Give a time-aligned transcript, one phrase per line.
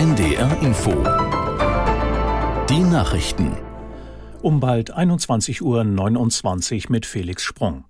[0.00, 0.92] NDR Info.
[2.70, 3.54] Die Nachrichten.
[4.40, 5.60] Um bald 21.29
[6.86, 7.84] Uhr mit Felix Sprung.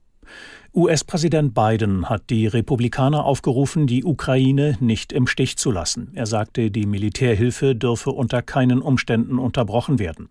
[0.74, 6.10] US-Präsident Biden hat die Republikaner aufgerufen, die Ukraine nicht im Stich zu lassen.
[6.16, 10.30] Er sagte, die Militärhilfe dürfe unter keinen Umständen unterbrochen werden.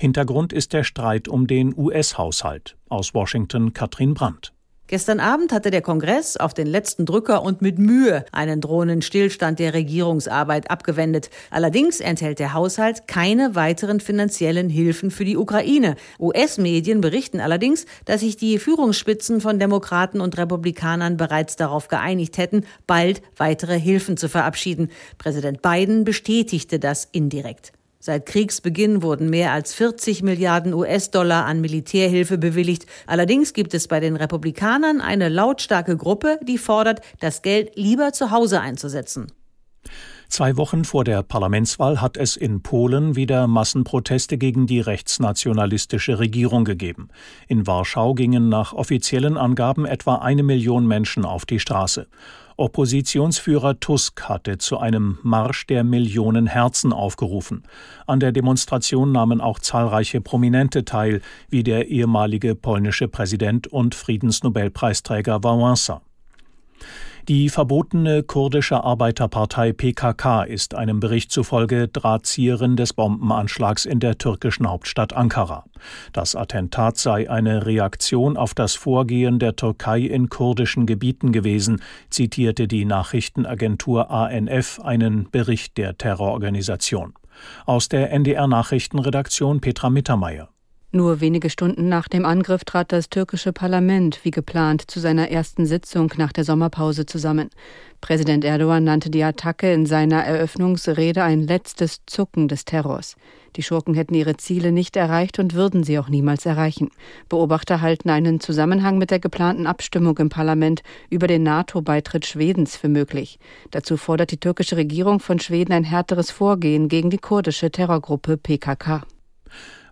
[0.00, 2.76] Hintergrund ist der Streit um den US-Haushalt.
[2.88, 4.52] Aus Washington Katrin Brandt.
[4.90, 9.60] Gestern Abend hatte der Kongress auf den letzten Drücker und mit Mühe einen drohenden Stillstand
[9.60, 11.30] der Regierungsarbeit abgewendet.
[11.52, 15.94] Allerdings enthält der Haushalt keine weiteren finanziellen Hilfen für die Ukraine.
[16.18, 22.66] US-Medien berichten allerdings, dass sich die Führungsspitzen von Demokraten und Republikanern bereits darauf geeinigt hätten,
[22.88, 24.90] bald weitere Hilfen zu verabschieden.
[25.18, 27.70] Präsident Biden bestätigte das indirekt.
[28.02, 32.86] Seit Kriegsbeginn wurden mehr als 40 Milliarden US-Dollar an Militärhilfe bewilligt.
[33.06, 38.30] Allerdings gibt es bei den Republikanern eine lautstarke Gruppe, die fordert, das Geld lieber zu
[38.30, 39.26] Hause einzusetzen.
[40.30, 46.64] Zwei Wochen vor der Parlamentswahl hat es in Polen wieder Massenproteste gegen die rechtsnationalistische Regierung
[46.64, 47.08] gegeben.
[47.48, 52.06] In Warschau gingen nach offiziellen Angaben etwa eine Million Menschen auf die Straße.
[52.60, 57.62] Oppositionsführer Tusk hatte zu einem Marsch der Millionen Herzen aufgerufen.
[58.06, 65.36] An der Demonstration nahmen auch zahlreiche Prominente teil, wie der ehemalige polnische Präsident und Friedensnobelpreisträger
[65.36, 66.02] Wałęsa.
[67.28, 74.68] Die verbotene kurdische Arbeiterpartei PKK ist einem Bericht zufolge Drahtzieherin des Bombenanschlags in der türkischen
[74.68, 75.64] Hauptstadt Ankara.
[76.12, 82.66] Das Attentat sei eine Reaktion auf das Vorgehen der Türkei in kurdischen Gebieten gewesen, zitierte
[82.66, 87.12] die Nachrichtenagentur ANF einen Bericht der Terrororganisation.
[87.66, 90.48] Aus der NDR Nachrichtenredaktion Petra Mittermeier.
[90.92, 95.64] Nur wenige Stunden nach dem Angriff trat das türkische Parlament wie geplant zu seiner ersten
[95.64, 97.48] Sitzung nach der Sommerpause zusammen.
[98.00, 103.14] Präsident Erdogan nannte die Attacke in seiner Eröffnungsrede ein letztes Zucken des Terrors.
[103.54, 106.90] Die Schurken hätten ihre Ziele nicht erreicht und würden sie auch niemals erreichen.
[107.28, 112.88] Beobachter halten einen Zusammenhang mit der geplanten Abstimmung im Parlament über den NATO-Beitritt Schwedens für
[112.88, 113.38] möglich.
[113.70, 119.02] Dazu fordert die türkische Regierung von Schweden ein härteres Vorgehen gegen die kurdische Terrorgruppe PKK.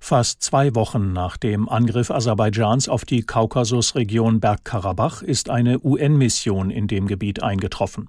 [0.01, 6.87] Fast zwei Wochen nach dem Angriff Aserbaidschans auf die Kaukasusregion Bergkarabach ist eine UN-Mission in
[6.87, 8.09] dem Gebiet eingetroffen.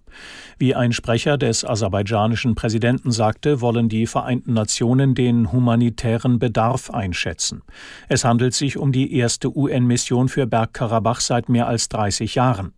[0.57, 7.63] Wie ein Sprecher des aserbaidschanischen Präsidenten sagte, wollen die Vereinten Nationen den humanitären Bedarf einschätzen.
[8.07, 12.73] Es handelt sich um die erste UN-Mission für Bergkarabach seit mehr als 30 Jahren.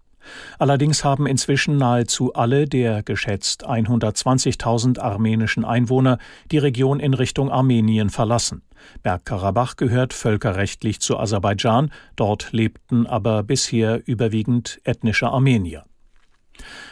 [0.60, 6.18] Allerdings haben inzwischen nahezu alle der geschätzt 120.000 armenischen Einwohner
[6.52, 8.62] die Region in Richtung Armenien verlassen.
[9.04, 15.86] Bergkarabach gehört völkerrechtlich zu Aserbaidschan, dort lebten aber bisher überwiegend ethnische Armenier.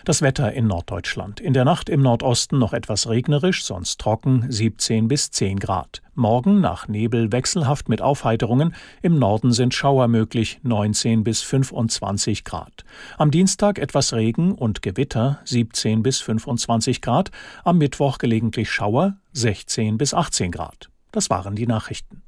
[0.05, 1.39] Das Wetter in Norddeutschland.
[1.39, 6.01] In der Nacht im Nordosten noch etwas regnerisch, sonst trocken 17 bis 10 Grad.
[6.15, 8.75] Morgen nach Nebel wechselhaft mit Aufheiterungen.
[9.01, 12.83] Im Norden sind Schauer möglich 19 bis 25 Grad.
[13.17, 17.31] Am Dienstag etwas Regen und Gewitter 17 bis 25 Grad.
[17.63, 20.89] Am Mittwoch gelegentlich Schauer 16 bis 18 Grad.
[21.11, 22.21] Das waren die Nachrichten.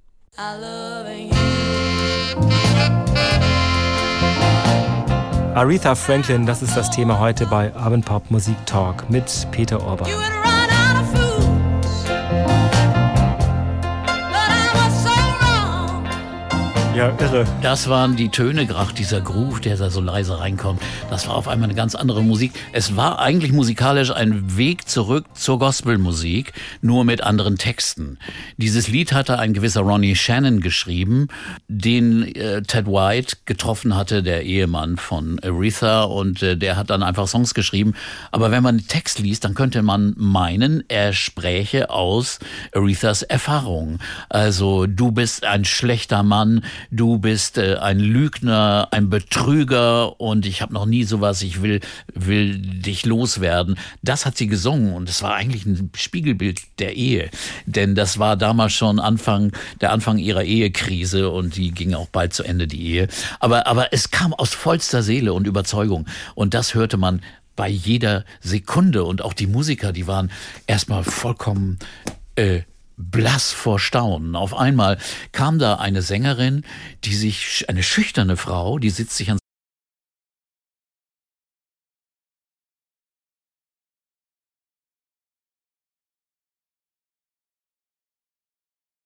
[5.53, 10.07] Aretha Franklin, das ist das Thema heute bei Abendpop Musik Talk mit Peter Orban.
[16.93, 17.45] Ja, irre.
[17.61, 20.81] Das waren die Töne, gerade dieser Groove, der da so leise reinkommt.
[21.09, 22.51] Das war auf einmal eine ganz andere Musik.
[22.73, 26.51] Es war eigentlich musikalisch ein Weg zurück zur Gospelmusik,
[26.81, 28.19] nur mit anderen Texten.
[28.57, 31.29] Dieses Lied hatte ein gewisser Ronnie Shannon geschrieben,
[31.69, 37.03] den äh, Ted White getroffen hatte, der Ehemann von Aretha, und äh, der hat dann
[37.03, 37.93] einfach Songs geschrieben.
[38.31, 42.39] Aber wenn man den Text liest, dann könnte man meinen, er spräche aus
[42.75, 43.99] Arethas Erfahrung.
[44.27, 50.61] Also, du bist ein schlechter Mann, du bist äh, ein Lügner, ein Betrüger und ich
[50.61, 51.79] habe noch nie sowas, ich will,
[52.13, 53.77] will dich loswerden.
[54.01, 57.29] Das hat sie gesungen und es war eigentlich ein Spiegelbild der Ehe.
[57.65, 59.51] Denn das war damals schon Anfang,
[59.81, 63.07] der Anfang ihrer Ehekrise und die ging auch bald zu Ende, die Ehe.
[63.39, 67.21] Aber, aber es kam aus vollster Seele und Überzeugung und das hörte man
[67.55, 70.31] bei jeder Sekunde und auch die Musiker, die waren
[70.67, 71.77] erstmal vollkommen
[72.35, 72.61] äh,
[73.01, 74.35] blass vor Staunen.
[74.35, 74.97] Auf einmal
[75.31, 76.63] kam da eine Sängerin,
[77.03, 79.40] die sich, eine schüchterne Frau, die sitzt sich ans